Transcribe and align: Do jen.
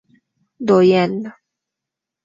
Do 0.67 0.79
jen. 0.89 1.13